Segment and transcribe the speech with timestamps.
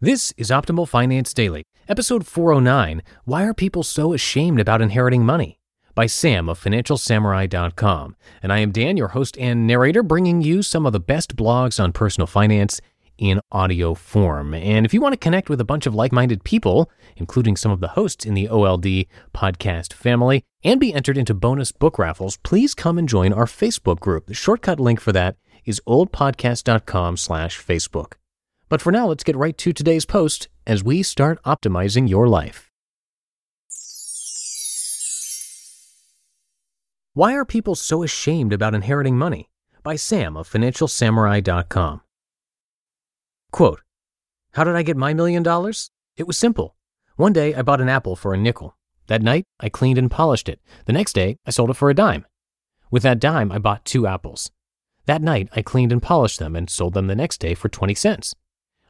[0.00, 5.58] This is Optimal Finance Daily, episode 409 Why Are People So Ashamed About Inheriting Money?
[5.96, 8.14] by Sam of FinancialSamurai.com.
[8.40, 11.82] And I am Dan, your host and narrator, bringing you some of the best blogs
[11.82, 12.80] on personal finance
[13.18, 14.54] in audio form.
[14.54, 17.72] And if you want to connect with a bunch of like minded people, including some
[17.72, 22.36] of the hosts in the OLD podcast family, and be entered into bonus book raffles,
[22.44, 24.26] please come and join our Facebook group.
[24.26, 28.12] The shortcut link for that is oldpodcast.com slash Facebook.
[28.68, 32.70] But for now, let's get right to today's post as we start optimizing your life.
[37.14, 39.48] Why are people so ashamed about inheriting money?
[39.82, 42.02] By Sam of FinancialSamurai.com.
[43.50, 43.80] Quote
[44.52, 45.90] How did I get my million dollars?
[46.16, 46.76] It was simple.
[47.16, 48.76] One day I bought an apple for a nickel.
[49.06, 50.60] That night I cleaned and polished it.
[50.84, 52.26] The next day I sold it for a dime.
[52.90, 54.50] With that dime I bought two apples.
[55.06, 57.94] That night I cleaned and polished them and sold them the next day for 20
[57.94, 58.34] cents.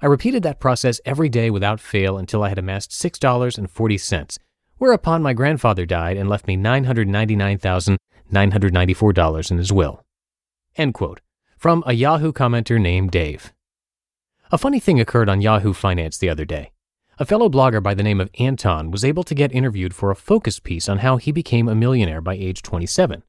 [0.00, 4.38] I repeated that process every day without fail until I had amassed $6.40,
[4.78, 10.04] whereupon my grandfather died and left me $999,994 in his will.
[10.76, 11.20] End quote.
[11.56, 13.52] From a Yahoo commenter named Dave.
[14.52, 16.70] A funny thing occurred on Yahoo Finance the other day.
[17.18, 20.16] A fellow blogger by the name of Anton was able to get interviewed for a
[20.16, 23.22] focus piece on how he became a millionaire by age 27.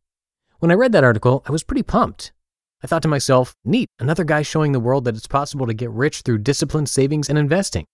[0.59, 2.33] When I read that article, I was pretty pumped.
[2.83, 5.89] I thought to myself, neat, another guy showing the world that it's possible to get
[5.89, 7.85] rich through disciplined savings and investing.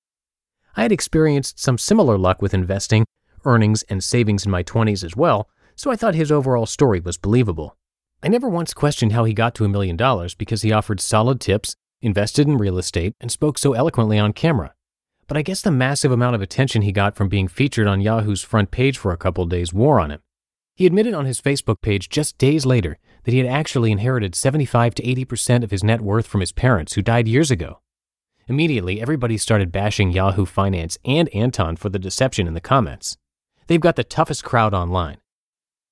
[0.75, 3.05] I had experienced some similar luck with investing,
[3.45, 7.17] earnings, and savings in my 20s as well, so I thought his overall story was
[7.17, 7.77] believable.
[8.21, 11.39] I never once questioned how he got to a million dollars because he offered solid
[11.39, 14.73] tips, invested in real estate, and spoke so eloquently on camera.
[15.27, 18.43] But I guess the massive amount of attention he got from being featured on Yahoo's
[18.43, 20.22] front page for a couple days wore on him.
[20.75, 24.95] He admitted on his Facebook page just days later that he had actually inherited 75
[24.95, 27.79] to 80% of his net worth from his parents who died years ago.
[28.47, 33.15] Immediately, everybody started bashing Yahoo Finance and Anton for the deception in the comments.
[33.67, 35.17] They've got the toughest crowd online.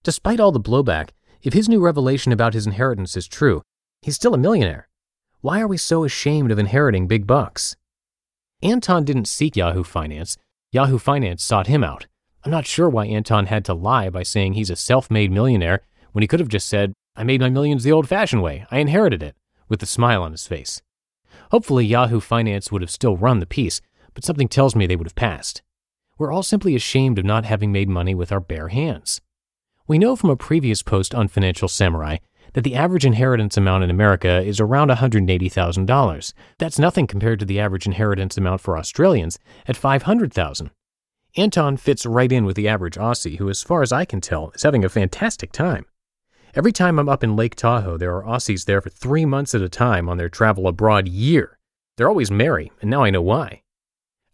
[0.03, 1.09] Despite all the blowback,
[1.43, 3.61] if his new revelation about his inheritance is true,
[4.01, 4.89] he's still a millionaire.
[5.41, 7.75] Why are we so ashamed of inheriting big bucks?
[8.61, 10.37] Anton didn't seek Yahoo Finance.
[10.71, 12.07] Yahoo Finance sought him out.
[12.43, 15.81] I'm not sure why Anton had to lie by saying he's a self made millionaire
[16.11, 18.65] when he could have just said, I made my millions the old fashioned way.
[18.71, 19.35] I inherited it,
[19.69, 20.81] with a smile on his face.
[21.51, 23.81] Hopefully, Yahoo Finance would have still run the piece,
[24.13, 25.61] but something tells me they would have passed.
[26.17, 29.21] We're all simply ashamed of not having made money with our bare hands.
[29.87, 32.17] We know from a previous post on Financial Samurai
[32.53, 36.33] that the average inheritance amount in America is around $180,000.
[36.57, 39.37] That's nothing compared to the average inheritance amount for Australians
[39.67, 40.71] at 500,000.
[41.37, 44.51] Anton fits right in with the average Aussie who as far as I can tell
[44.53, 45.85] is having a fantastic time.
[46.53, 49.61] Every time I'm up in Lake Tahoe, there are Aussies there for three months at
[49.61, 51.57] a time on their travel abroad year.
[51.95, 53.61] They're always merry, and now I know why.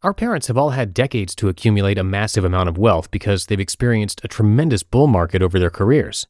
[0.02, 3.60] Our parents have all had decades to accumulate a massive amount of wealth because they've
[3.60, 6.26] experienced a tremendous bull market over their careers.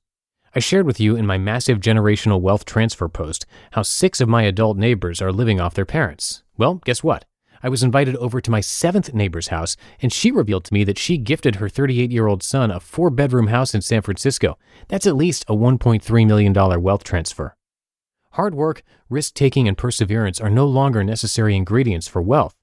[0.53, 4.43] I shared with you in my massive generational wealth transfer post how six of my
[4.43, 6.43] adult neighbors are living off their parents.
[6.57, 7.23] Well, guess what?
[7.67, 10.97] I was invited over to my seventh neighbor's house, and she revealed to me that
[10.97, 14.57] she gifted her 38 year old son a four bedroom house in San Francisco.
[14.87, 17.57] That's at least a $1.3 million wealth transfer.
[18.31, 22.55] Hard work, risk taking, and perseverance are no longer necessary ingredients for wealth.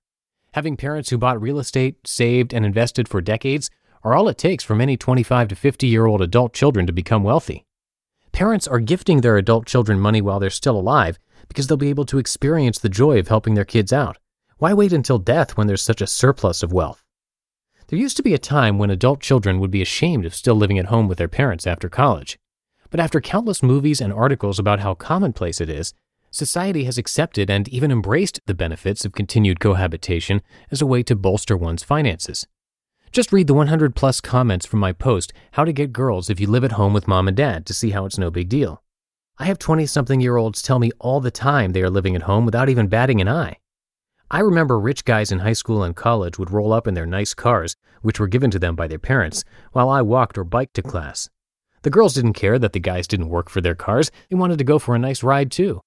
[0.55, 3.69] Having parents who bought real estate, saved, and invested for decades
[4.05, 7.23] are all it takes for many 25 to 50 year old adult children to become
[7.23, 7.67] wealthy.
[8.33, 12.07] Parents are gifting their adult children money while they're still alive because they'll be able
[12.07, 14.17] to experience the joy of helping their kids out.
[14.65, 17.05] Why wait until death when there's such a surplus of wealth?
[17.89, 20.79] There used to be a time when adult children would be ashamed of still living
[20.79, 22.39] at home with their parents after college.
[22.89, 25.93] But after countless movies and articles about how commonplace it is,
[26.31, 30.41] society has accepted and even embraced the benefits of continued cohabitation
[30.71, 32.47] as a way to bolster one's finances.
[33.13, 36.47] Just read the 100 plus comments from my post, How to Get Girls If You
[36.47, 38.83] Live at Home with Mom and Dad, to see how it's no big deal.
[39.37, 42.23] I have 20 something year olds tell me all the time they are living at
[42.23, 43.59] home without even batting an eye.
[44.31, 47.35] I remember rich guys in high school and college would roll up in their nice
[47.35, 50.83] cars, which were given to them by their parents, while I walked or biked to
[50.83, 51.29] class.
[51.83, 54.65] The girls didn't care that the guys didn't work for their cars, they wanted to
[54.65, 55.83] go for a nice ride too.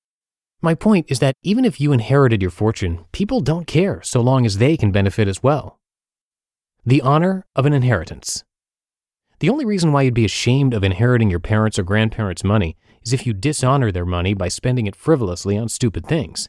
[0.62, 4.46] My point is that even if you inherited your fortune, people don't care so long
[4.46, 5.80] as they can benefit as well.
[6.86, 8.44] The honor of an inheritance.
[9.40, 13.14] The only reason why you'd be ashamed of inheriting your parents' or grandparents' money is
[13.14, 16.48] if you dishonor their money by spending it frivolously on stupid things.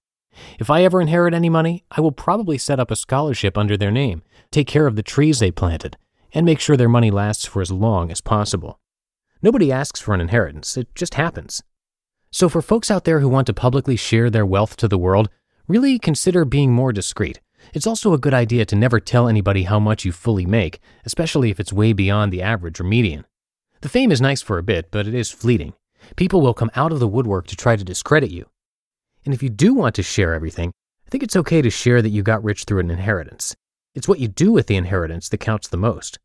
[0.58, 3.90] If I ever inherit any money, I will probably set up a scholarship under their
[3.90, 5.96] name, take care of the trees they planted,
[6.32, 8.80] and make sure their money lasts for as long as possible.
[9.42, 11.62] Nobody asks for an inheritance, it just happens.
[12.30, 15.30] So, for folks out there who want to publicly share their wealth to the world,
[15.66, 17.40] really consider being more discreet.
[17.72, 21.50] It's also a good idea to never tell anybody how much you fully make, especially
[21.50, 23.24] if it's way beyond the average or median.
[23.80, 25.72] The fame is nice for a bit, but it is fleeting.
[26.16, 28.46] People will come out of the woodwork to try to discredit you.
[29.28, 30.72] And if you do want to share everything,
[31.06, 33.54] I think it's okay to share that you got rich through an inheritance.
[33.94, 36.18] It's what you do with the inheritance that counts the most.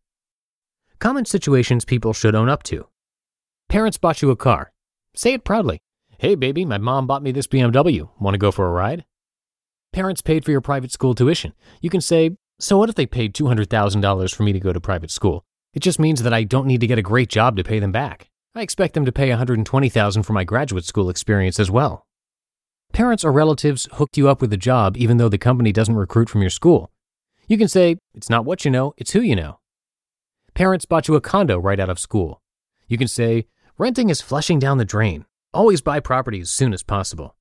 [0.99, 2.87] Common situations people should own up to.
[3.67, 4.71] Parents bought you a car.
[5.15, 5.81] Say it proudly.
[6.17, 8.07] Hey, baby, my mom bought me this BMW.
[8.21, 9.03] Want to go for a ride?
[9.91, 11.51] Parents paid for your private school tuition.
[11.81, 15.11] You can say, So what if they paid $200,000 for me to go to private
[15.11, 15.43] school?
[15.73, 17.91] It just means that I don't need to get a great job to pay them
[17.91, 18.29] back.
[18.55, 22.05] I expect them to pay $120,000 for my graduate school experience as well.
[22.93, 26.29] Parents or relatives hooked you up with a job even though the company doesn't recruit
[26.29, 26.91] from your school.
[27.47, 29.59] You can say, It's not what you know, it's who you know.
[30.53, 32.39] Parents bought you a condo right out of school.
[32.87, 33.47] You can say,
[33.79, 35.25] Renting is flushing down the drain.
[35.55, 37.35] Always buy property as soon as possible.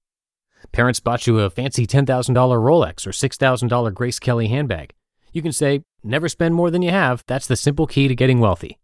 [0.72, 4.94] Parents bought you a fancy $10,000 Rolex or $6,000 Grace Kelly handbag.
[5.32, 7.24] You can say, never spend more than you have.
[7.26, 8.78] That's the simple key to getting wealthy.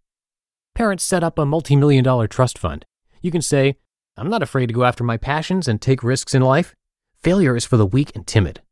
[0.74, 2.84] Parents set up a multi million dollar trust fund.
[3.22, 3.76] You can say,
[4.18, 6.74] I'm not afraid to go after my passions and take risks in life.
[7.22, 8.62] Failure is for the weak and timid.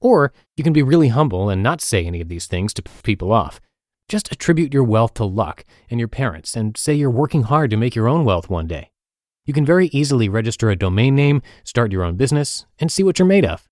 [0.00, 3.00] Or you can be really humble and not say any of these things to piss
[3.02, 3.60] people off.
[4.08, 7.76] Just attribute your wealth to luck and your parents and say you're working hard to
[7.76, 8.90] make your own wealth one day.
[9.44, 13.18] You can very easily register a domain name, start your own business, and see what
[13.18, 13.68] you're made of.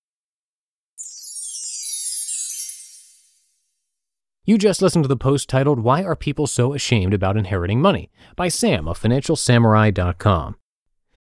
[4.44, 8.11] You just listened to the post titled Why Are People So Ashamed About Inheriting Money
[8.37, 10.56] by Sam of FinancialSamurai.com.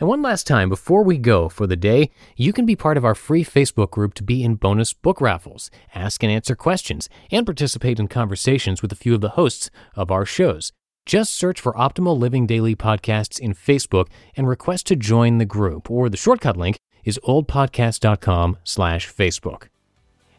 [0.00, 3.04] And one last time before we go for the day, you can be part of
[3.04, 7.46] our free Facebook group to be in bonus book raffles, ask and answer questions, and
[7.46, 10.72] participate in conversations with a few of the hosts of our shows.
[11.04, 14.06] Just search for Optimal Living Daily Podcasts in Facebook
[14.36, 19.64] and request to join the group, or the shortcut link is oldpodcast.com slash Facebook.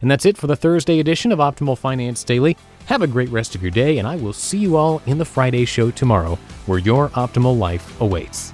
[0.01, 2.57] And that's it for the Thursday edition of Optimal Finance Daily.
[2.87, 5.25] Have a great rest of your day, and I will see you all in the
[5.25, 8.53] Friday show tomorrow, where your optimal life awaits.